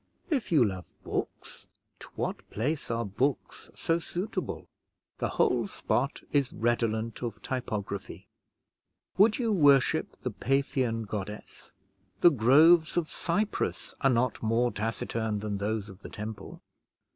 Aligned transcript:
If 0.31 0.51
you 0.51 0.65
love 0.65 0.95
books, 1.03 1.67
to 1.99 2.07
what 2.15 2.49
place 2.49 2.89
are 2.89 3.05
books 3.05 3.69
so 3.75 3.99
suitable? 3.99 4.67
The 5.19 5.29
whole 5.37 5.67
spot 5.67 6.21
is 6.31 6.51
redolent 6.51 7.21
of 7.21 7.39
typography. 7.43 8.25
Would 9.19 9.37
you 9.37 9.51
worship 9.51 10.17
the 10.23 10.31
Paphian 10.31 11.03
goddess, 11.03 11.71
the 12.21 12.31
groves 12.31 12.97
of 12.97 13.11
Cyprus 13.11 13.93
are 14.01 14.09
not 14.09 14.41
more 14.41 14.71
taciturn 14.71 15.37
than 15.37 15.59
those 15.59 15.87
of 15.87 16.01
the 16.01 16.09
Temple. 16.09 16.63